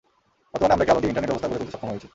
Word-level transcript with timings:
বর্তমানে 0.51 0.73
আমরা 0.73 0.83
একটি 0.85 0.93
আলো 0.93 1.01
দিয়ে 1.01 1.11
ইন্টারনেট 1.11 1.29
ব্যবস্থা 1.31 1.49
গড়ে 1.49 1.59
তুলতে 1.61 1.73
সক্ষম 1.73 1.89
হয়েছি। 1.91 2.07